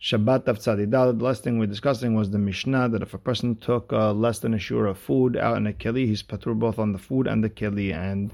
[0.00, 3.56] Shabbat of Tzadidal, the last thing we're discussing was the Mishnah that if a person
[3.56, 6.78] took uh, less than a shur of food out in a keli, he's patur both
[6.78, 7.92] on the food and the keli.
[7.92, 8.30] And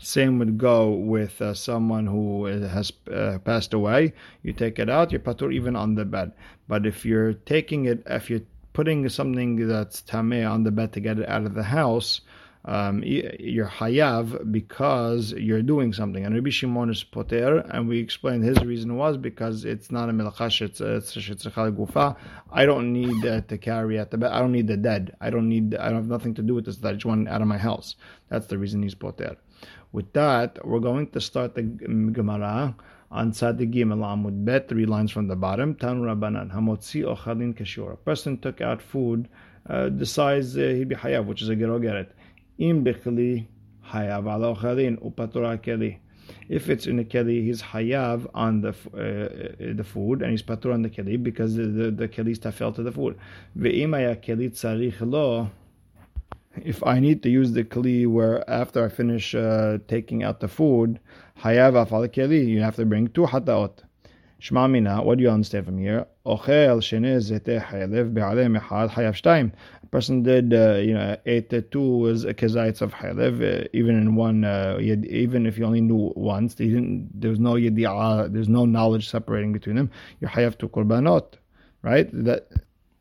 [0.00, 4.14] same would go with uh, someone who has uh, passed away.
[4.42, 6.32] You take it out, you're patur even on the bed.
[6.66, 8.40] But if you're taking it, if you're
[8.72, 12.22] putting something that's tameh on the bed to get it out of the house,
[12.64, 16.24] um, you're hayav because you're doing something.
[16.24, 20.12] And Rabbi Shimon is poter, and we explained his reason was because it's not a
[20.12, 22.16] melachash, it's a gufa.
[22.52, 24.30] I don't need uh, to carry at the bed.
[24.32, 25.16] I don't need the dead.
[25.20, 25.74] I don't need.
[25.74, 26.82] I don't have nothing to do with this.
[26.84, 27.96] I just want out of my house.
[28.28, 29.36] That's the reason he's poter.
[29.90, 32.74] With that, we're going to start the Gemara
[33.10, 35.74] on Tzadi Gimel Amud Bet, three lines from the bottom.
[35.74, 37.92] Tan Rabbanan Hamotzi Ochalin Kashur.
[37.92, 39.28] A person took out food,
[39.68, 42.08] uh, decides uh, he'd be hayav, which is a gerogeret.
[42.62, 43.46] Im bechli
[43.90, 44.24] hayav
[45.02, 45.96] upatura keli.
[46.48, 50.72] If it's in a keli, he's hayav on the uh, the food, and he's patur
[50.72, 53.18] on the keli because the the, the keli fell to the food.
[53.58, 55.50] Keli tzarich lo.
[56.64, 60.48] If I need to use the keli where after I finish uh, taking out the
[60.48, 61.00] food,
[61.40, 63.82] hayav afal keli, you have to bring two hataot.
[64.42, 66.06] Shma mina, what do you understand from here?
[66.26, 69.52] Ochel sheneh zete haylev be'aleh mechad hayav shtayim
[69.92, 72.34] person did, uh, you know, ate two was a of
[72.94, 77.30] chaylev, uh, even in one, uh, even if you only knew once, they didn't, there
[77.30, 79.90] was no yedi'ah, there's no knowledge separating between them.
[80.20, 81.34] You have to korbanot,
[81.82, 82.08] right?
[82.24, 82.48] That,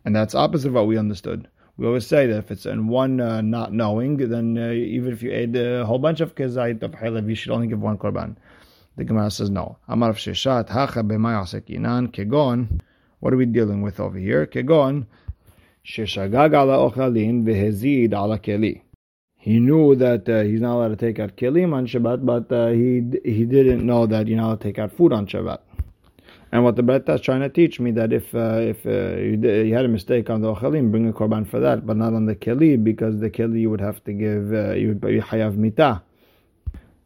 [0.04, 1.48] and that's opposite of what we understood.
[1.78, 5.24] We always say that if it's in one uh, not knowing, then uh, even if
[5.24, 8.36] you ate a whole bunch of kezayit of chaylev, you should only give one korban.
[8.98, 9.78] The Gemara says no.
[9.88, 12.82] Amar sheshat hacha b'may kegon.
[13.20, 14.46] What are we dealing with over here?
[14.46, 15.06] Kegon
[15.86, 18.82] Sheshagag ala ochalin vehezid ala keli.
[19.36, 22.68] He knew that uh, he's not allowed to take out kelim on Shabbat, but uh,
[22.68, 25.60] he he didn't know that you're not allowed to take out food on Shabbat.
[26.52, 29.40] And what the Bretta is trying to teach me that if uh, if uh, you,
[29.42, 32.28] you, had a mistake on the ochalim, bring a korban for that, but not on
[32.28, 35.56] the keli, because the keli you would have to give uh, you would be hayav
[35.56, 36.04] mitah.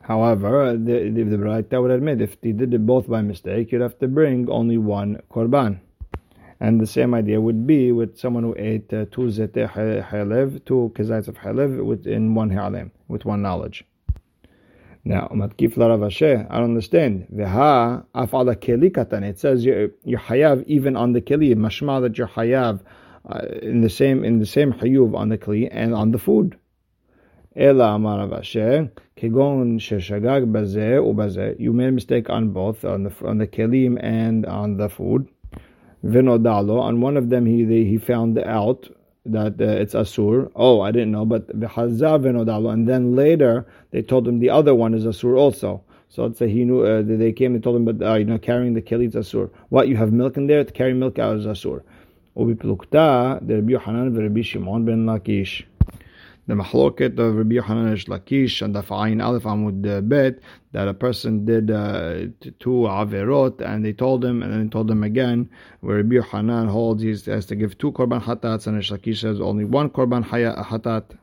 [0.08, 3.82] However, the the, the Bretta would admit if he did it both by mistake, you'd
[3.82, 5.80] have to bring only one korban.
[6.60, 10.92] And the same idea would be with someone who ate uh, two zete halev, two
[10.96, 13.84] kezayis of halev within one halem, with one knowledge.
[15.04, 17.28] Now, matkif la I don't understand.
[17.34, 19.24] Veha afala keli katan.
[19.24, 21.54] It says you're, you're hayav even on the keli.
[21.56, 22.82] Mashma that you're hayav
[23.28, 26.58] uh, in the same in the same hayuv on the keli and on the food.
[27.58, 31.58] Ela amar Rav Ashe, kegon sheshagag baze ubaze.
[31.58, 35.30] You made a mistake on both, on the on the kelim and on the food.
[36.04, 36.82] Vinodalo.
[36.82, 38.90] On one of them, he he found out
[39.26, 40.52] that uh, it's asur.
[40.54, 42.74] Oh, I didn't know, but v'chazah vinodalo.
[42.74, 45.82] And then later they told him the other one is asur also.
[46.10, 48.38] So it's say he knew uh, they came and told him, but uh, you know,
[48.38, 49.50] carrying the kelit asur.
[49.70, 51.84] What you have milk in there to carry milk out is asur.
[52.36, 55.64] Ubi plukta, the Rabbi Yohanan v'Rabbi Shimon ben Lakish
[56.48, 60.40] the mahloket of Rabbi Yochanan Reish Lakish and the Fa'ayin Aleph Amud Bet
[60.74, 62.28] that a person did uh,
[62.60, 65.50] two averot and they told him and then told him again
[65.82, 69.42] where Rabbi Yochanan holds he has to give two korban hatats and Reish Lakish says
[69.42, 71.18] only one korban hatat.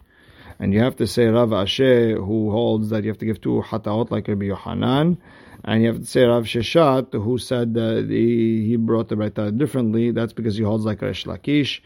[0.58, 3.62] And you have to say Rav Ashe who holds that you have to give two
[3.66, 5.18] hataot like Rabbi Yochanan.
[5.64, 9.56] And you have to say Rav Sheshat, who said that he, he brought the Baita
[9.56, 10.10] differently.
[10.10, 11.80] That's because he holds like a Lakish,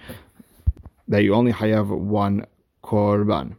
[1.08, 2.46] that you only have one
[2.86, 3.56] korban.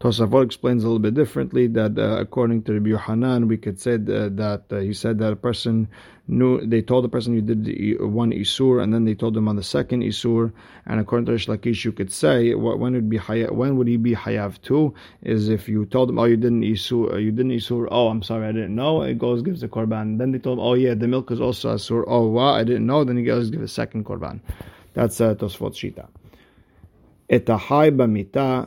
[0.00, 3.96] Tosafot explains a little bit differently that uh, according to Rabbi Yohanan, we could say
[3.96, 5.88] that, that uh, he said that a person
[6.28, 9.56] knew, they told the person you did one Isur and then they told him on
[9.56, 10.52] the second Isur.
[10.86, 14.14] And according to Rish Lakish, you could say when would be when would he be
[14.14, 14.94] Hayav too?
[15.22, 18.22] Is if you told him, oh, you didn't Isur, uh, you didn't Isur, oh, I'm
[18.22, 19.02] sorry, I didn't know.
[19.02, 20.18] It goes, gives the Korban.
[20.18, 22.04] Then they told him, oh, yeah, the milk is also Asur.
[22.06, 23.02] Oh, wow, I didn't know.
[23.02, 24.38] Then he goes, give a second Korban.
[24.94, 26.06] That's uh, Tosfot Shita
[27.28, 28.66] et high bamita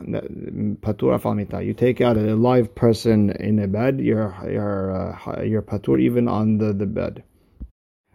[0.80, 5.62] patur afal You take out a live person in a bed, you're you're uh, you're
[5.62, 7.24] patur even on the, the bed.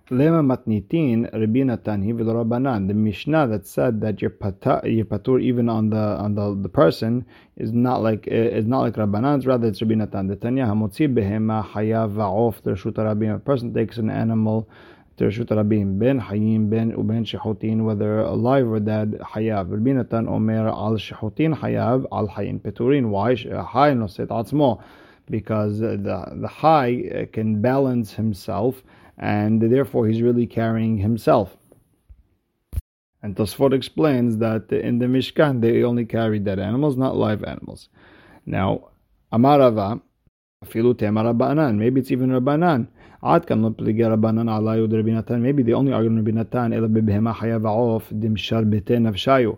[0.10, 5.98] Lema matnitin Rabbi The Mishnah that said that you're, pata, you're patur even on the
[5.98, 7.26] on the, the person
[7.58, 9.46] is not like is not like Rabbanan's.
[9.46, 10.28] Rather, it's Rabbi Natan.
[10.28, 12.62] The Tanya hamotzi behema hayav va'of.
[12.64, 14.70] The Shuta A person takes an animal
[15.18, 19.72] Tereshut Rabim ben Hayim ben Uben Shechotin, whether alive or dead, Hayav.
[19.72, 23.10] Rabbi Natan Omer al Shechotin Hayav al Hayin Peturin.
[23.10, 23.36] Why?
[23.36, 24.82] Hay noset atzmo.
[25.30, 28.84] Because the, the high can balance himself
[29.18, 31.58] and therefore he's really carrying himself.
[33.24, 37.90] And Tosfot explains that in the Mishkan they only carry dead animals, not live animals.
[38.46, 38.90] Now,
[39.34, 40.02] Amarava,
[40.66, 41.78] Afilu tema Rabbanan.
[41.78, 42.88] Maybe it's even Rabbanan.
[43.24, 45.42] Ad kam lo pligya Rabbanan alay ud Rabbi Natan.
[45.42, 46.74] Maybe the only argument on Rabbi Natan.
[46.74, 49.58] Ela bebehema hayav aof dimshar bete nafshayu.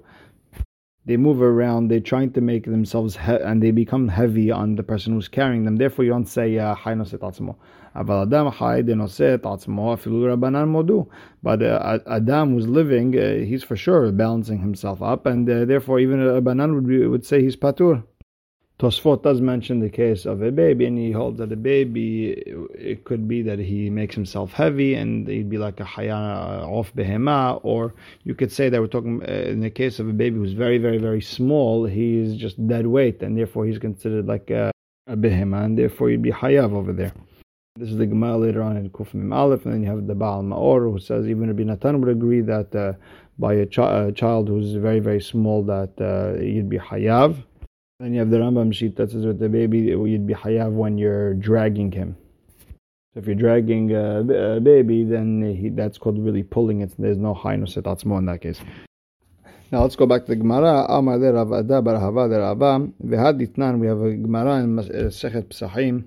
[1.06, 4.84] They move around, they're trying to make themselves he- and they become heavy on the
[4.84, 5.78] person who's carrying them.
[5.78, 7.56] Therefore, you don't say, Hay no tatzmo.
[7.96, 11.08] Aval adam de afilu Rabbanan modu.
[11.42, 16.00] But uh, Adam who's living, uh, he's for sure balancing himself up, and uh, therefore,
[16.00, 18.04] even Rabbanan would, be, would say he's patur.
[18.80, 22.30] Tosfot does mention the case of a baby, and he holds that a baby,
[22.74, 26.94] it could be that he makes himself heavy, and he'd be like a hayana off
[26.96, 27.94] behema, or
[28.24, 30.78] you could say that we're talking uh, in the case of a baby who's very,
[30.78, 34.72] very, very small, he's just dead weight, and therefore he's considered like a,
[35.08, 37.12] a behema, and therefore he'd be hayav over there.
[37.76, 40.16] This is the Gemara later on in Kuf Mim Aleph, and then you have the
[40.16, 42.94] Baal Maor who says even Rabbi Natan would agree that uh,
[43.38, 47.44] by a, chi- a, child who's very, very small that uh, you'd be hayav.
[48.00, 51.34] Then you have the Rambam that says with the baby you'd be hayav when you're
[51.34, 52.16] dragging him.
[53.14, 54.20] So if you're dragging a,
[54.56, 56.94] a baby, then he, that's called really pulling it.
[56.98, 58.62] There's no hainus etatzmo in that case.
[59.70, 60.86] Now let's go back to the Gemara.
[60.88, 65.50] Amar de Rav Ada bar Hava de itnan, we have a Gemara in uh, Sechet
[65.50, 66.06] Pesachim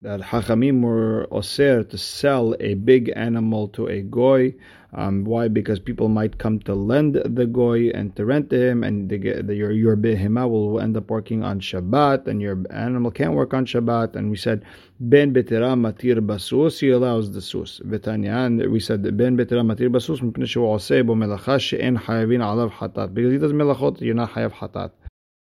[0.00, 4.54] that Hachamim were osir to sell a big animal to a goy.
[4.94, 5.48] Um, why?
[5.48, 9.42] Because people might come to lend the goy and to rent to him, and the,
[9.42, 13.54] the, your your behema will end up working on Shabbat, and your animal can't work
[13.54, 14.14] on Shabbat.
[14.14, 14.64] And we said
[15.00, 17.80] ben betera matir basus, he allows the sus.
[17.80, 22.70] And we said ben betera matir basus mipnei shu oseh bo melacha she'en hayavin alav
[22.70, 24.92] hatat, because he does melachot, you're not hayav hatat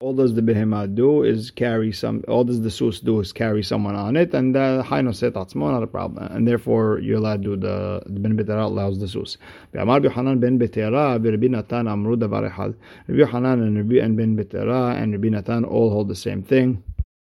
[0.03, 2.25] all does the behemah do is carry some.
[2.27, 5.71] All does the sus do is carry someone on it, and the hayno set atzmo
[5.71, 9.37] not a problem, and therefore you're allowed to do the ben betera allows the sus.
[9.73, 12.75] Amar Hanan ben betera Rabbi Natan amru davar echad.
[13.07, 16.83] Rabbi Hanan and Rabbi and ben betera and Rabbi Natan all hold the same thing.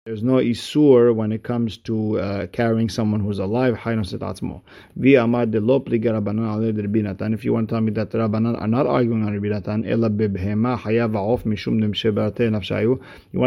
[0.04, 3.76] There's no isur when it comes to uh, carrying someone who's alive.
[3.76, 4.60] Rabbanan
[7.34, 9.84] If you want to tell me that rabbanan are not arguing on Rabbi Natan.
[9.84, 10.02] You want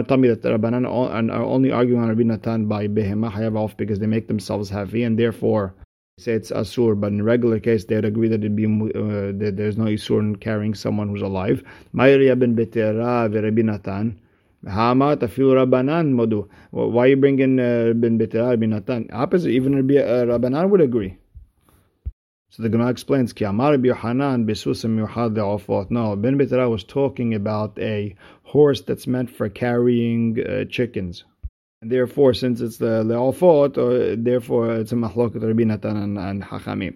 [0.07, 3.75] to tell me that rabbanan are only arguing on Rabbi Natan by behema hayav off
[3.75, 5.73] because they make themselves heavy and therefore
[6.19, 9.75] say it's asur, but in regular case they'd agree that it be uh, that there's
[9.75, 11.65] no isur in carrying someone who's alive.
[11.93, 14.21] Ma'ir ben betera Rabbi Natan.
[14.65, 16.47] Hamat Rabbanan modu.
[16.71, 19.09] Why are you bringing uh, Ben Betera Rabbi Natan?
[19.13, 21.17] Opposite, even Rabbi, uh, Rabbanan would agree.
[22.49, 25.91] So the Gemara explains, Ki Amar Rabbi Yohanan besusim yuhad ofot.
[25.91, 31.25] No, Ben Betera was talking about a horse that's meant for carrying uh, chickens.
[31.81, 36.43] And therefore, since it's the le'ofot, uh, therefore it's a mahlokat Rabbi Natan and, and
[36.43, 36.95] Hachamim.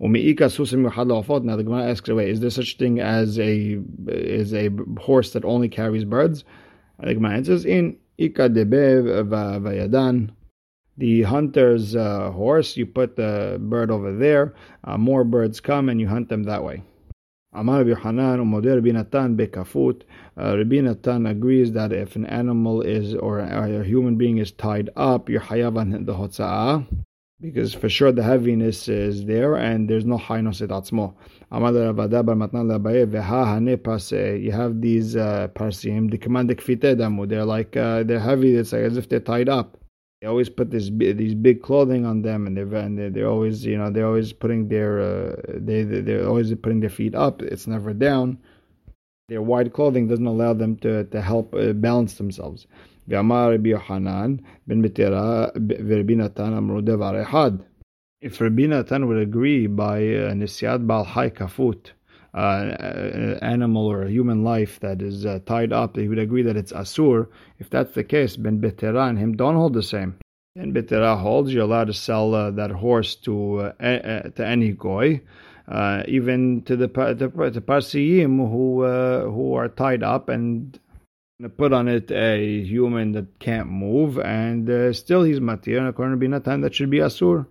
[0.00, 5.44] Now the Gemara asks, wait, is there such thing as a is a horse that
[5.44, 6.44] only carries birds?
[6.98, 10.30] The Gemara answers in Ikadebev Vayadan.
[10.98, 14.54] The hunter's uh, horse, you put the bird over there,
[14.84, 16.82] uh, more birds come and you hunt them that way.
[17.54, 20.02] Amar Yohanan Umoder Rabbi Natan Bekafut.
[20.38, 24.90] Uh, Rabbi Natan agrees that if an animal is or a human being is tied
[24.96, 26.86] up, you're hayavan the hotza'ah
[27.42, 31.12] because for sure the heaviness is there and there's no highness at atzmo.
[34.40, 36.48] You have these uh, parsim, the command
[37.28, 38.54] they're like uh, they're heavy.
[38.54, 39.76] It's like as if they're tied up.
[40.20, 43.76] They always put this these big clothing on them, and they're and they're always you
[43.76, 47.42] know they're always putting their uh, they they're always putting their feet up.
[47.42, 48.38] It's never down.
[49.28, 52.68] Their wide clothing doesn't allow them to to help uh, balance themselves.
[53.08, 53.18] If
[58.40, 61.90] Rabbi Natan would agree by nesiat bal haykafut,
[62.34, 66.72] uh, animal or human life that is uh, tied up, he would agree that it's
[66.72, 67.28] asur.
[67.58, 70.16] If that's the case, ben Betira and him don't hold the same.
[70.56, 74.72] Ben Betira holds you're allowed to sell uh, that horse to uh, uh, to any
[74.72, 75.20] goy.
[75.68, 77.60] Uh, even to the the to
[78.26, 80.78] who who are tied up and
[81.56, 86.18] put on it a human that can't move, and uh, still he's matir, and according
[86.18, 87.46] to Binatan, that should be asur.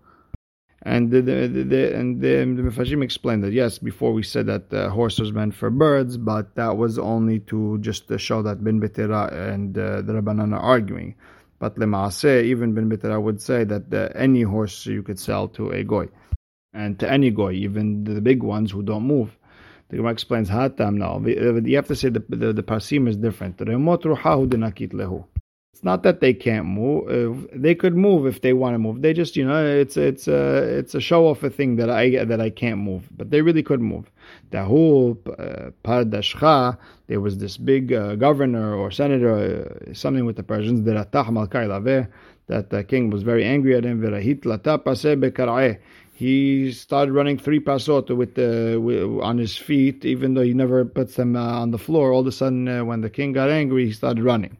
[0.83, 4.89] And the, the, the and the, the explained that yes, before we said that the
[4.89, 8.81] horse was meant for birds, but that was only to just to show that Ben
[8.81, 11.13] Betera and uh, the Rabbanan are arguing.
[11.59, 15.69] But Lemaase, even Ben Betera would say that uh, any horse you could sell to
[15.69, 16.07] a goy,
[16.73, 19.37] and to any goy, even the big ones who don't move.
[19.91, 21.19] The Gemara explains Hatam now.
[21.25, 23.59] You have to say the the, the pasim is different.
[25.73, 27.49] It's not that they can't move.
[27.53, 29.01] They could move if they want to move.
[29.01, 32.23] They just, you know, it's it's a it's a show off a thing that I
[32.23, 34.09] that I can't move, but they really could move.
[34.51, 35.17] Dahu
[35.83, 39.33] Pardashcha, there was this big uh, governor or senator,
[39.89, 41.11] uh, something with the Persians, that
[42.47, 44.01] that the king was very angry at him.
[46.21, 50.85] He started running three pasot with the with, on his feet, even though he never
[50.85, 52.13] puts them uh, on the floor.
[52.13, 54.55] All of a sudden, uh, when the king got angry, he started running.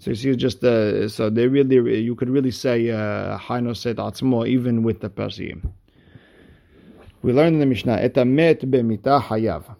[0.00, 4.44] So you see, just uh, so they really, you could really say Haino set atzmo
[4.48, 5.70] even with the pasim.
[7.22, 9.77] We learned in the Mishnah, et met b'mita hayav.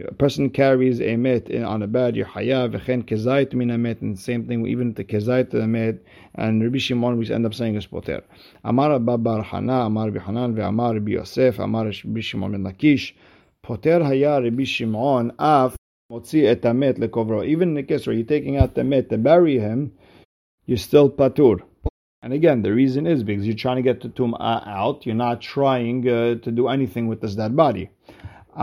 [0.00, 4.46] A person carries a met on a bed, you're hayav, kezait min met, and same
[4.46, 5.96] thing, even the kezait met,
[6.34, 8.22] and Rabbi Shimon, we end up saying is poter.
[8.64, 13.12] Amar Babar Hana, Amar Bihanan, ve'amar Rabbi Yosef, Amar Rabbi Shimon ben Lakish,
[13.62, 15.76] poter haya Rabbi Shimon, af,
[16.10, 17.46] motzi et met lekovro.
[17.46, 19.92] Even in the case where you're taking out the met to bury him,
[20.64, 21.60] you're still patur.
[22.22, 25.04] And again, the reason is because you're trying to get the tum'ah out.
[25.04, 27.90] You're not trying uh, to do anything with this dead body.
[28.54, 28.60] If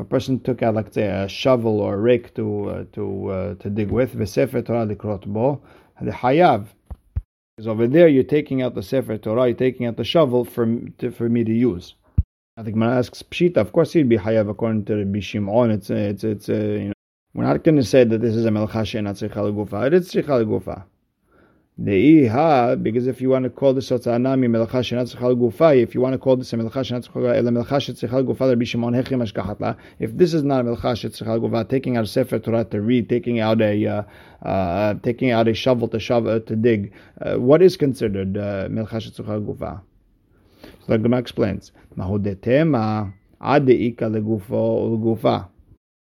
[0.00, 3.54] a person took out, like say, a shovel or a rake to uh, to uh,
[3.56, 6.66] to dig with, v'sefer Torah the hayav.
[7.56, 10.66] Because over there you're taking out the sefer Torah, you're taking out the shovel for
[10.98, 11.94] to, for me to use.
[12.58, 15.70] I think when I ask Pshita, of course he'd be hayav according to Rabbi Shimon.
[15.70, 16.92] It's it's it's uh, you know
[17.34, 19.86] we're not going to say that this is a melcha she'ena tzricha legufa.
[19.86, 20.84] It is tzricha
[21.78, 26.14] because if you want to call this anami melcha she'ena tzricha legufa, if you want
[26.14, 29.76] to call this a melcha she'ena tzricha ela melcha she'tzricha legufa, Rabbi Shimon hechim ashkachatla.
[29.98, 33.10] If this is not a melcha she'tzricha legufa, taking out a sefer Torah to read,
[33.10, 34.02] taking out a uh,
[34.42, 39.02] uh, taking out a shovel to shovel to dig, uh, what is considered uh, melcha
[39.02, 39.82] she'tzricha legufa?
[40.62, 45.48] So the Gemara explains, mahudetema ad deika legufo legufa.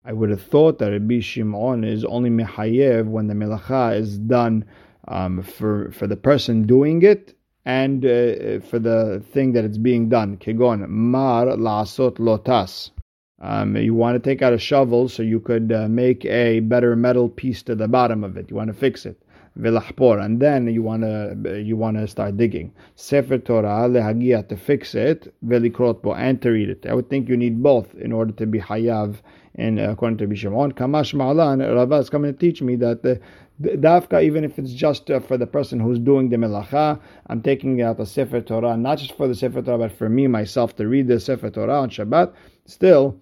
[0.05, 4.63] I would have thought that Rabbi Shimon is only mehayev when the melacha is done
[5.07, 7.33] um, for for the person doing it
[7.65, 10.37] and uh, for the thing that it's being done.
[10.37, 12.91] Kegon mar lasot lotas.
[13.39, 16.95] Um, you want to take out a shovel so you could uh, make a better
[16.95, 18.49] metal piece to the bottom of it.
[18.49, 19.21] You want to fix it
[19.59, 22.73] velachpor, and then you want to you want to start digging.
[22.95, 26.85] Sefer Torah lehagia to fix it, velikrot bo and to read it.
[26.85, 29.17] I would think you need both in order to be hayav.
[29.55, 33.19] And uh, according to Bishimon, Kamash Ma'alan, Rava is coming to teach me that
[33.61, 37.81] dafka, even if it's just uh, for the person who's doing the melacha, I'm taking
[37.81, 40.87] out the Sefer Torah, not just for the Sefer Torah, but for me myself to
[40.87, 42.33] read the Sefer Torah on Shabbat.
[42.65, 43.19] Still,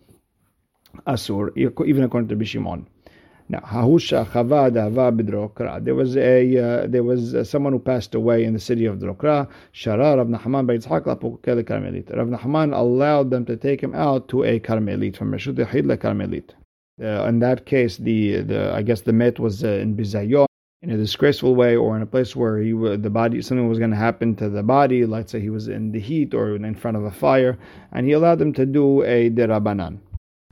[1.07, 2.85] asur, even according to Bishimon.
[3.47, 5.83] Now, Hahusha Chava Dava Bidrokra.
[5.83, 8.97] There was a uh, there was uh, someone who passed away in the city of
[8.97, 9.47] Drokra.
[9.71, 12.15] Shara Rav Nachman Beitzhak Lapukel Karmelit.
[12.17, 16.55] Rav Nachman allowed them to take him out to a Karmelit from Reshut Yechid Karmelit.
[17.01, 20.45] Uh, in that case, the, the I guess the met was uh, in Bizayon
[20.81, 23.91] in a disgraceful way or in a place where he the body something was going
[23.91, 25.05] to happen to the body.
[25.05, 27.57] Let's say he was in the heat or in front of a fire,
[27.91, 29.99] and he allowed them to do a derabanan.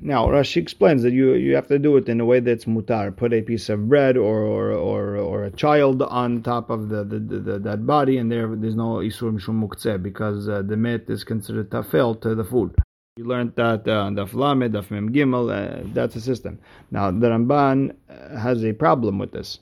[0.02, 3.16] Now Rashi explains that you you have to do it in a way that's mutar.
[3.16, 7.04] Put a piece of bread or or or, or a child on top of the,
[7.04, 10.76] the, the, the that body, and there there's no isur mishum muktzeh because uh, the
[10.76, 12.76] met is considered tafel to the food.
[13.18, 15.52] You learned that uh, Daf Lamed, Daf Mem Gimel.
[15.52, 16.58] Uh, that's a system.
[16.90, 19.60] Now the Ramban uh, has a problem with this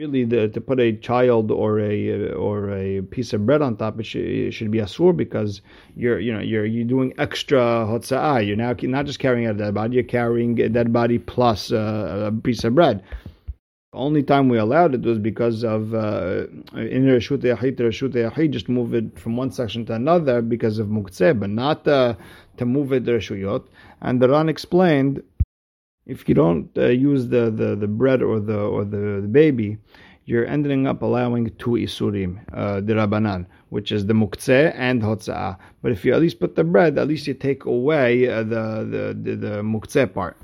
[0.00, 4.00] really the, to put a child or a or a piece of bread on top
[4.00, 5.60] it should, it should be asur because
[5.94, 9.72] you're you know you're you're doing extra hotza'ah you're now not just carrying a dead
[9.72, 13.04] body you're carrying a dead body plus uh, a piece of bread
[13.94, 18.12] the only time we allowed it was because of uh, in Reshut Yahid to Reshut
[18.12, 22.14] Yahid, just move it from one section to another because of Muktzeh, but not uh,
[22.56, 23.64] to move it Reshuyot.
[24.00, 25.22] And the Ran explained
[26.06, 29.78] if you don't uh, use the, the, the bread or the or the, the baby,
[30.24, 35.56] you're ending up allowing two isurim, uh, rabbanan, which is the muktzeh and hotza'ah.
[35.82, 38.88] But if you at least put the bread, at least you take away uh, the,
[38.90, 40.36] the, the, the muktzeh part.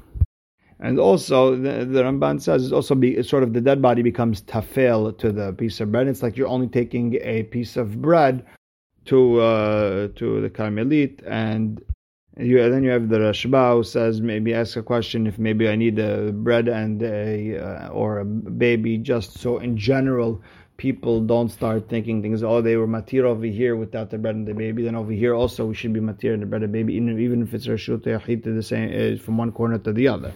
[0.83, 4.41] And also, the, the Ramban says it's also be, sort of the dead body becomes
[4.43, 6.09] tafel to the piece of bread.
[6.09, 8.45] It's like you're only taking a piece of bread
[9.07, 11.83] to uh, to the karmelit, and
[12.39, 15.77] you, then you have the Rashba who says maybe ask a question if maybe I
[15.77, 20.41] need a bread and a uh, or a baby just so in general
[20.77, 24.47] people don't start thinking things oh they were matir over here without the bread and
[24.47, 26.95] the baby then over here also we should be matir and the bread and baby
[26.95, 30.33] even, even if it's Rashut the same uh, from one corner to the other.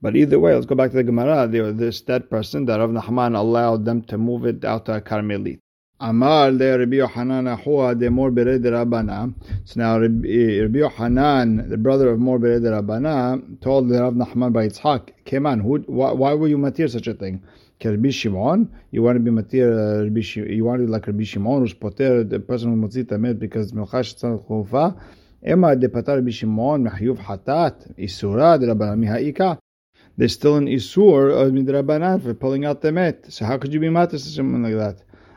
[0.00, 1.48] But either way, let's go back to the Gemara.
[1.48, 5.00] There, this dead person that Rav Nachman allowed them to move it out to a
[5.00, 5.58] Carmelit.
[6.00, 9.34] Amar le Rabbi Yohanan Ahua de Mor Bered Rabbana.
[9.64, 14.68] So now Rabbi Yohanan, the brother of Mor Bered Rabbana, told the Rav Nachman by
[14.68, 17.42] Yitzhak, Keman, who, why, why were you matir such a thing?
[17.84, 21.08] Rabbi Shimon, you want to be matir, uh, Rabbi Shimon, you want to be like
[21.08, 24.96] Rabbi Shimon, who's poter, the person who motzit tamet because melchash tzan chufa.
[25.44, 29.58] Ema de patar Rabbi Shimon, mehayuv hatat, isura de Rabbana mihaika.
[30.18, 33.32] There's still an isur of midrabanan for pulling out the met.
[33.32, 34.96] So how could you be matis to someone like that?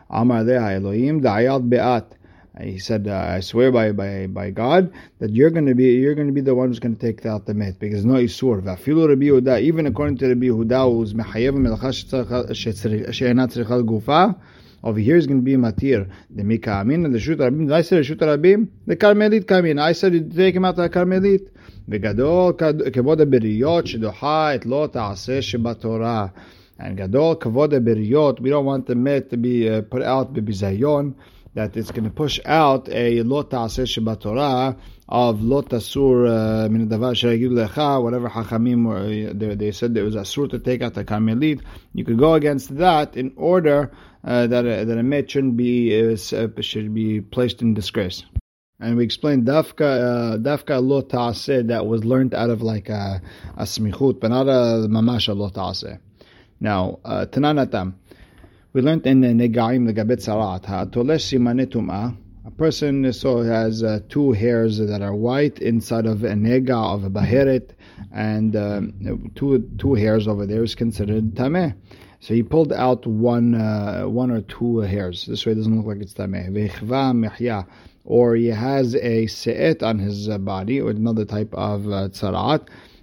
[0.10, 2.18] Amar Elohim da'ayat be'at.
[2.60, 6.16] He said, uh, "I swear by, by by God that you're going to be you're
[6.16, 8.58] going to be the one who's going to take out the met because no isur.
[9.62, 11.54] Even according to Rabbi Yehuda, who's mechayev
[13.48, 14.36] tzrichal gufa."
[14.83, 16.11] Over here is going to be matir.
[16.31, 17.73] The mika amin and the shut rabim.
[17.73, 18.69] I said shut rabim.
[18.87, 19.81] The karmelit kamin.
[19.81, 21.49] I said take him out the karmelit.
[21.89, 22.53] וגדול
[22.93, 26.27] כבוד הבריות שדוחה את לא תעשה שבתורה.
[26.79, 31.15] And gadol kavod beriyot, we don't want the met to be uh, put out bibizayon,
[31.55, 34.77] that it's going to push out a lot ta'aseh Torah
[35.09, 40.17] of lot asur uh, min davar lecha, whatever hachamim uh, they, they said there was
[40.17, 41.63] asur to take out the karmelit.
[41.95, 43.91] You could go against that in order
[44.24, 46.16] uh, that a, that a met shouldn't be uh,
[46.62, 48.24] should be placed in disgrace.
[48.80, 53.22] And we explained dafka uh, dafka lo ta'aseh that was learned out of like a,
[53.56, 55.50] a smichut, but not a mamash lo.
[56.60, 57.94] Now, uh, Tananatam.
[58.74, 64.00] We learned in the Negaim the Gabet Sarat, Ha'atolesh Simane A person so has uh,
[64.08, 67.72] two hairs that are white inside of a nega of a baheret,
[68.14, 71.76] and um, two two hairs over there is considered tameh.
[72.22, 75.26] So he pulled out one uh, one or two hairs.
[75.26, 77.66] This way it doesn't look like it's tameh.
[78.04, 82.10] Or he has a se'et on his body, or another type of uh,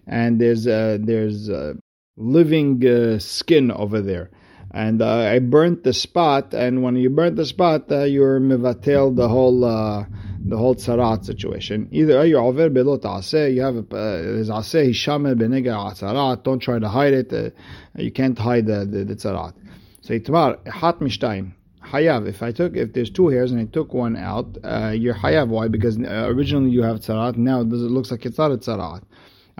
[0.06, 1.74] and there's uh, there's uh,
[2.16, 4.30] living uh, skin over there.
[4.70, 9.16] And uh, I burnt the spot, and when you burnt the spot, uh, you're mivatel
[9.16, 10.04] the whole uh,
[10.48, 11.88] the whole tzarat situation.
[11.92, 16.42] Either you're over belot aseh, you have a there's aseh hishamel benega tzarat.
[16.42, 17.32] Don't try to hide it.
[17.32, 17.50] Uh,
[17.96, 19.54] you can't hide the the, the tzarat.
[20.00, 21.52] So itmar hat mishtayim
[21.84, 22.28] hayav.
[22.28, 25.48] If I took, if there's two hairs and I took one out, uh, you're hayav.
[25.48, 25.68] Why?
[25.68, 27.36] Because uh, originally you have tzarat.
[27.36, 29.02] Now it looks like it's not a tzarat.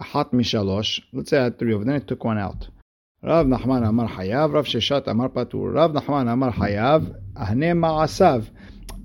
[0.01, 1.03] Ahat mishalosh.
[1.13, 1.95] Let's say I had three of them.
[1.95, 2.69] I took one out.
[3.23, 4.55] Rav Nachman Amar Hayav.
[4.55, 5.75] Rav Sheshat Amar Patur.
[5.75, 7.17] Rav Nachman Amar Hayav.
[7.35, 8.49] Ahne Ma'asav.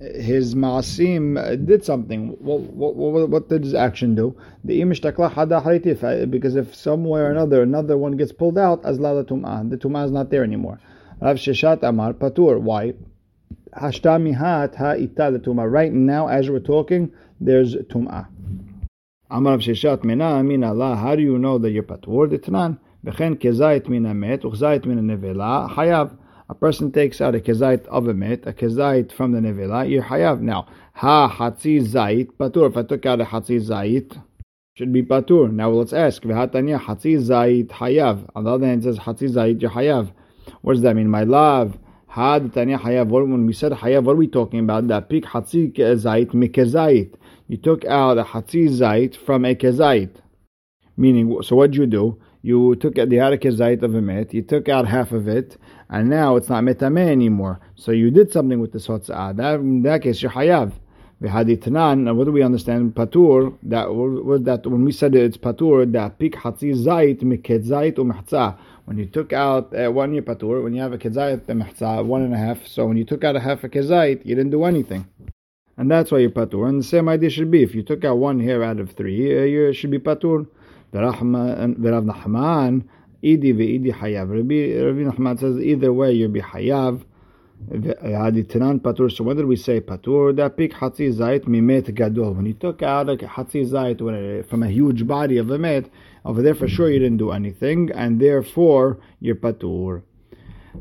[0.03, 2.29] His Ma'asim uh, did something.
[2.39, 4.35] What, what, what, what, did his action do?
[4.65, 6.29] The hada.
[6.29, 9.13] Because if somewhere or another another one gets pulled out, as la.
[9.13, 10.79] The tum'ah is not there anymore.
[11.21, 12.59] Rav Sheshat Amar Patur.
[12.59, 12.93] Why?
[13.73, 15.71] Hashta mihat ha'ita tum'ah.
[15.71, 18.27] Right now, as we're talking, there's tum'ah.
[19.29, 20.97] Amar Rav Sheshat Mena Min Allah.
[20.97, 22.27] How do you know that you're patur?
[22.27, 22.77] Ditnan.
[23.05, 26.17] V'chen kezait min amet uchzayit min nevela hayav.
[26.49, 30.03] A person takes out a kezayit of a met, a kezayit from the nevela, you're
[30.03, 30.41] hayav.
[30.41, 32.69] Now, ha hatzi zait patur.
[32.69, 34.21] If I took out a hatzi zayit,
[34.75, 35.51] should be patur.
[35.51, 38.29] Now let's ask, v'hatanya hatzi zait hayav.
[38.35, 40.11] On the other hand, it says hatzi zayit, you're hayav.
[40.61, 41.09] What does that mean?
[41.09, 41.77] My love.
[42.07, 43.07] Had tanya hayav.
[43.07, 44.87] When we said hayav, what are we talking about?
[44.87, 47.15] That pik hatzi zait mikezayit
[47.47, 50.09] you took out a hatzi zait from a kezait.
[50.97, 52.19] Meaning, so what did you do?
[52.41, 55.57] You took out the a kezait of a met, you took out half of it,
[55.93, 57.59] and now it's not metame anymore.
[57.75, 59.35] So you did something with the sotzah.
[59.37, 60.73] That, in that case, you're hayav.
[61.21, 62.95] V'haditnan, what do we understand?
[62.95, 68.57] Patur, that was that when we said it's patur, that pik hatzi zait mikezait umehtzah.
[68.85, 72.23] When you took out uh, one year patur, when you have a kezait mehtzah, one
[72.23, 72.67] and a half.
[72.67, 75.07] So when you took out a half a kezait, you didn't do anything
[75.77, 76.67] and that's why you're patur.
[76.69, 79.37] And the same idea should be if you took out one hair out of three,
[79.37, 80.47] uh, you should be patur.
[80.93, 82.83] V'Rav Nachman,
[83.23, 84.29] idi ve'idi hayav.
[84.29, 87.03] Rabbi, Rabbi Nachman says either way you'll be hayav.
[87.71, 89.09] Haditanan patur.
[89.09, 90.35] So when did we say patur?
[90.35, 92.33] That pik hatzi zayit mimet gadol.
[92.33, 95.89] When you took out a hatzi zayit from a huge body of a met,
[96.25, 100.03] over there for sure you didn't do anything, and therefore you're patur.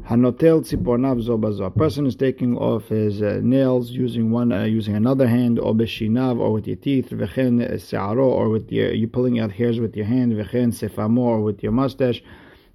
[0.01, 1.67] Hanotel tzipornav zobazo.
[1.67, 5.75] A person is taking off his uh, nails using one, uh, using another hand, or
[5.75, 9.95] beshinav, or with your teeth, v'chen se'aro, or with your, you pulling out hairs with
[9.95, 12.25] your hand, v'chen sefamo, or with your mustache,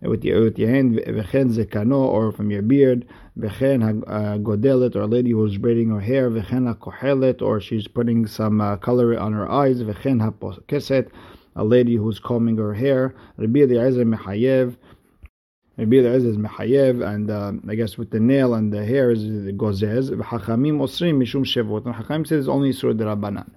[0.02, 3.04] with your with your hand, v'chen zekano, or from your beard,
[3.38, 4.04] v'chen
[4.44, 8.78] godelet, or a lady who's braiding her hair, v'chen hakohelet, or she's putting some uh,
[8.78, 11.10] color on her eyes, v'chen hapokeset,
[11.56, 13.16] a lady who's combing her hair.
[13.38, 14.76] Rabbi Eliezer mechayev.
[15.78, 19.12] Maybe there is is mechayev, and uh, I guess with the nail and the hair
[19.12, 20.10] is gozez.
[20.10, 21.86] V'chachamim osrim mishum shevot.
[21.86, 23.52] And Chachamim says only sur derabanan.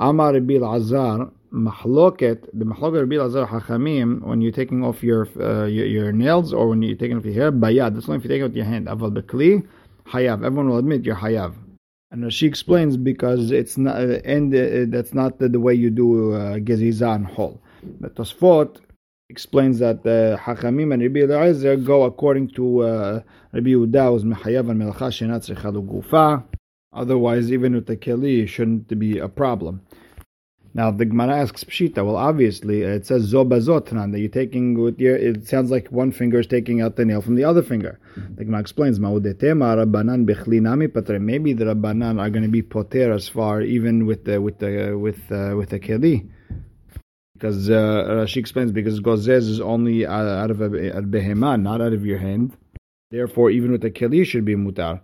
[0.00, 2.48] Amar Rabbi Azar mahloket.
[2.54, 6.68] The mahloket Rabbi Azar Chachamim when you're taking off your, uh, your, your nails or
[6.68, 7.94] when you're taking off your hair bayad.
[7.96, 8.86] That's only if you're taking off your hand.
[8.86, 9.68] Aval bekli
[10.06, 10.46] hayav.
[10.46, 11.54] Everyone will admit you're hayav.
[12.10, 16.32] And she explains because it's not and uh, that's not the, the, way you do
[16.32, 17.60] uh, geziza and hol.
[18.00, 18.78] But Tosfot
[19.32, 24.70] explains that the uh, Hachamim and Rabbi Eliezer go according to uh, Rabbi was mechayav
[24.70, 25.44] and melacha shenat
[25.90, 26.44] gufa.
[26.92, 29.80] Otherwise, even with the keli, shouldn't be a problem.
[30.74, 32.04] Now the Gemara asks Pshita.
[32.06, 35.16] Well, obviously it says zo bazotnan that you're taking with your.
[35.16, 37.98] It sounds like one finger is taking out the nail from the other finger.
[38.16, 38.34] Mm-hmm.
[38.36, 41.20] The Gemara explains ma'udetema rabbanan bechlinami patre.
[41.20, 44.96] Maybe the rabbanan are going to be poter as far even with the with the
[44.98, 46.28] with uh, with the keli.
[47.42, 51.92] Because uh, Rashi explains because gozez is only out of a, a behema, not out
[51.92, 52.56] of your hand.
[53.10, 55.00] Therefore, even with the keli should be mutar.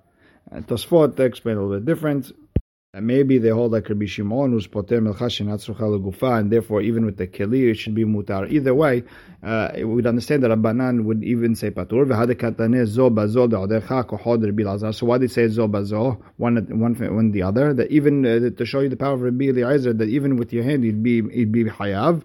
[0.52, 2.30] And Tosfot explain a little bit different.
[2.98, 7.16] And maybe they hold like Rabbi Shimon, who's poter melchashin gufa, and therefore even with
[7.16, 8.50] the keli it should be mutar.
[8.50, 9.04] Either way,
[9.40, 12.08] uh, we'd understand that Rabbanan would even say patur.
[12.88, 13.48] zo bazo
[14.04, 17.72] kohod So why did they say zo bazo one one one the other?
[17.72, 20.64] That even uh, to show you the power of Rabbi Eliezer, that even with your
[20.64, 22.24] hand you'd be you'd be hayav.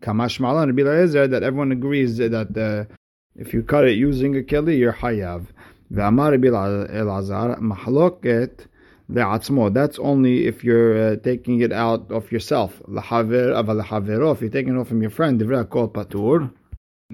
[0.00, 2.90] Kamash malan Rabbi Eliezer that everyone agrees that uh,
[3.36, 5.44] if you cut it using a keli you're hayav.
[5.92, 8.68] Ve'amar Rabbi Elazar mahloket.
[9.14, 12.80] That's only if you're uh, taking it out of yourself.
[12.86, 16.52] If you're taking it off from your friend, the Vra call patur.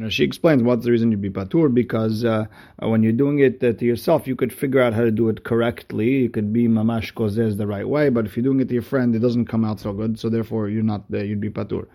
[0.09, 2.47] She explains what's the reason you be patur because uh,
[2.79, 5.45] when you're doing it uh, to yourself, you could figure out how to do it
[5.45, 6.21] correctly.
[6.21, 8.83] You could be mamash kozez the right way, but if you're doing it to your
[8.83, 10.19] friend, it doesn't come out so good.
[10.19, 11.87] So therefore, you're not uh, you'd be patur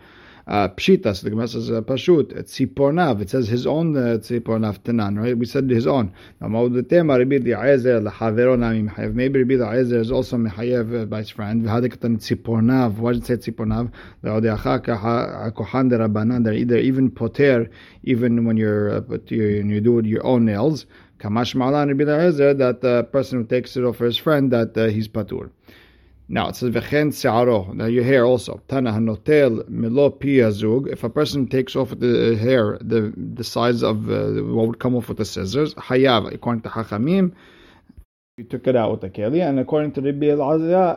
[0.48, 1.24] uh, pshitas.
[1.24, 2.34] The Gemara says uh, pashut.
[2.34, 3.22] Tzipornav.
[3.22, 5.18] It says his own uh, tzipornav tenan.
[5.22, 5.38] Right?
[5.38, 6.14] We said his own.
[6.40, 6.60] Maybe
[9.40, 11.64] Rabbi Eliezer is also mechayev uh, by his friend.
[11.66, 12.98] V'hadekatan tzipornav.
[12.98, 13.92] Why did it say tzipornav?
[16.44, 17.70] They're either even poter,
[18.04, 20.86] even when you're uh, when you do your own nails.
[21.20, 24.78] Kamash ma'alan Rabbi Eliezer that the person who takes it off for his friend that
[24.78, 25.50] uh, he's patur.
[26.28, 27.72] Now it says v'chen se'aro.
[27.74, 28.60] Now your hair also.
[28.68, 30.92] Tana hanotel melo pi azug.
[30.92, 34.96] If a person takes off the hair, the the size of uh, what would come
[34.96, 36.34] off with the scissors, hayav.
[36.34, 37.32] According to Hachamim,
[38.38, 40.26] you took it out with the keli, and according to Rabbi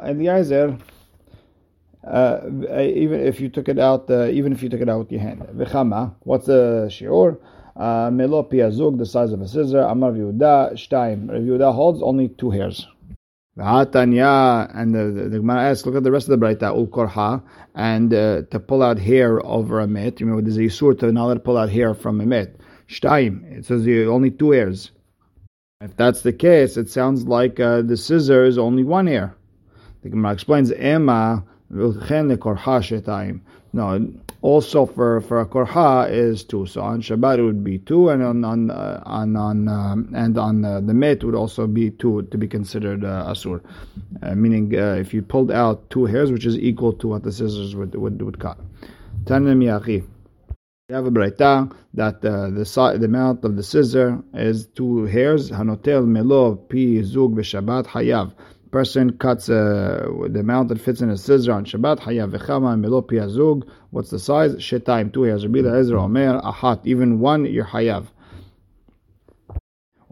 [0.08, 0.78] Eliezer,
[2.06, 2.40] uh,
[2.80, 5.20] even if you took it out, uh, even if you took it out with your
[5.20, 5.42] hand.
[5.54, 6.14] V'chama.
[6.20, 7.38] What's the shiur?
[7.76, 9.80] Uh, melo pi the size of a scissor.
[9.80, 11.26] Amar Yehuda shtaim.
[11.26, 12.86] Yehuda holds only two hairs.
[13.58, 17.42] Tanya, and the, the, Gemara asks, look at the rest of the Braita, ul korha,
[17.74, 20.20] and uh, to pull out hair over a met.
[20.20, 22.54] Remember, there's a yisur to not pull out hair from a met.
[22.88, 24.92] Shtaim, it says you only two hairs.
[25.80, 29.34] If that's the case, it sounds like uh, the scissor is only one hair.
[30.02, 33.40] The Gemara explains, Emma, vilchen lekorha shetaim.
[33.72, 34.08] No,
[34.40, 36.66] also for for a korha is two.
[36.66, 40.38] So on Shabbat it would be two, and on on uh, on, on um, and
[40.38, 43.60] on uh, the met would also be two to be considered uh, asur,
[44.22, 47.32] uh, meaning uh, if you pulled out two hairs, which is equal to what the
[47.32, 48.58] scissors would would, would cut.
[49.24, 50.04] Tanem yachi.
[50.90, 55.50] Have a breita that uh, the the amount of the scissor is two hairs.
[55.50, 58.32] Hanotel melo pi zug b'Shabbat hayav
[58.71, 63.01] person cuts uh, the amount that fits in a scissor on Shabbat, Hayav v'chama melo
[63.01, 63.67] piazug.
[63.91, 64.55] What's the size?
[64.55, 65.45] Shetaim, two hairs.
[65.45, 68.07] Rabbi Ezra Omer, ahat, even one, you're Hayav.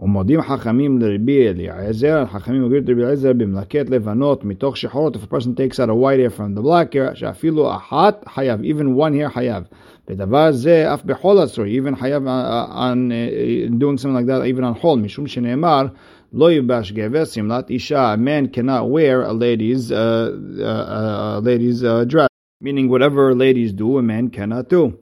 [0.02, 5.56] ומודים חכמים לרבי אליעזר, חכמים אומרים לרבי אליעזר במלקט לבנות מתוך שחורות, if a person
[5.56, 9.30] takes out a white hair from the black hair, שאפילו אחת חייב, even one hair
[9.34, 9.64] חייב.
[10.10, 14.80] ודבר זה אף בחול אסור, even חייב on uh, doing something like that, even on
[14.80, 15.86] חול, משום שנאמר
[16.33, 17.99] Lo yibash gever simlat isha.
[17.99, 22.29] A man cannot wear a lady's uh, uh, uh, lady's uh, dress.
[22.61, 24.99] Meaning, whatever ladies do, a man cannot do.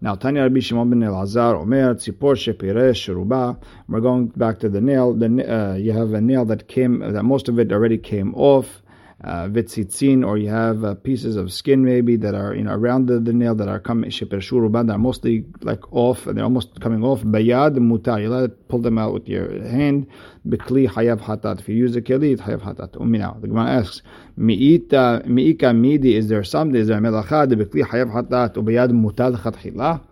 [0.00, 3.58] Now, Tanya Rabbi Shimon ben Elazar Omer Tzipor Shepiresh Sheruba.
[3.88, 5.14] We're going back to the nail.
[5.14, 8.82] The, uh, you have a nail that came, that most of it already came off
[9.24, 13.06] uh, vitzitzin, or you have uh, pieces of skin maybe that are you know around
[13.06, 16.44] the, the nail that are coming sheper shuruban that are mostly like off and they're
[16.44, 17.22] almost coming off.
[17.22, 20.06] Bayad mutar, you let pull them out with your hand.
[20.46, 21.60] Bikli hayav hatat.
[21.60, 22.90] If you use a keli, it hayav hatat.
[22.92, 23.40] Umina.
[23.40, 24.02] The Gemara asks,
[24.38, 26.14] miita miika midi.
[26.14, 26.78] Is there something?
[26.78, 27.48] Is there melacha?
[27.48, 28.54] The bikli hayav hatat.
[28.56, 30.02] Ubayad mutar chatchila.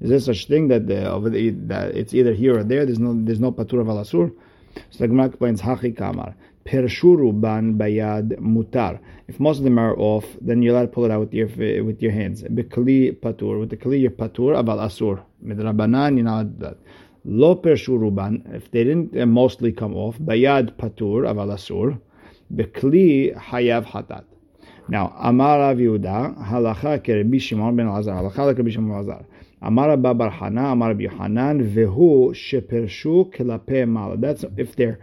[0.00, 2.86] Is there such thing that the, that it's either here or there?
[2.86, 4.34] There's no there's no patur of alasur.
[4.90, 6.34] So the Gemara explains hachi kamar.
[6.64, 8.98] Pershuru ban bayad mutar.
[9.28, 11.48] If most of them are off, then you're allowed to pull it out with your
[11.84, 12.42] with your hands.
[12.42, 13.60] Bekli patur.
[13.60, 14.54] With the kli, you're patur.
[14.54, 15.22] Aval asur.
[15.44, 16.78] Midrabanan, you're not that.
[17.24, 18.42] Lo pershuru ban.
[18.54, 21.24] If they didn't uh, mostly come off, bayad patur.
[21.24, 21.98] Aval asur.
[22.54, 24.24] Bekli hayav hatat.
[24.86, 29.24] Now, Amar Rav Yehuda, halacha kerebi Shimon ben Lazar, halacha like Rabbi Shimon ben Lazar.
[29.62, 34.18] Amar Babar Hana, Amar Rabbi Hanan, vehu shepershu kelape mal.
[34.18, 34.98] That's if they're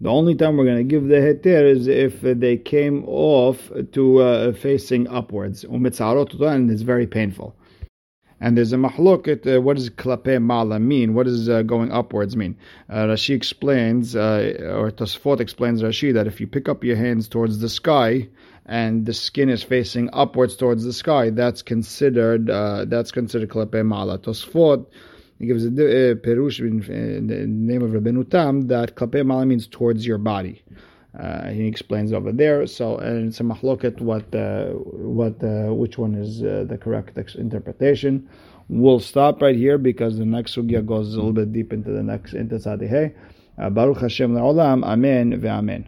[0.00, 4.18] the only time we're going to give the heter is if they came off to
[4.18, 5.64] uh, facing upwards.
[5.64, 7.56] And it's very painful.
[8.40, 11.14] And there's a mahloket, uh, what does klape mala mean?
[11.14, 12.56] What does uh, going upwards mean?
[12.88, 17.26] Uh, Rashi explains, uh, or Tosfot explains Rashi, that if you pick up your hands
[17.26, 18.28] towards the sky,
[18.64, 23.84] and the skin is facing upwards towards the sky, that's considered uh, that's considered klape
[23.84, 24.18] mala.
[24.18, 24.86] Tosfot
[25.38, 29.66] he gives a uh, perush in, the name of Rabbeinu Tam that klape mala means
[29.66, 30.62] towards your body.
[31.18, 32.66] Uh, he explains over there.
[32.66, 37.16] So and it's a mahloket what uh, what uh, which one is uh, the correct
[37.36, 38.28] interpretation.
[38.68, 42.02] We'll stop right here because the next sugya goes a little bit deep into the
[42.02, 43.14] next into Tzadihei.
[43.56, 44.84] Uh, Baruch Hashem la'olam.
[44.84, 45.86] Amen ve'amen.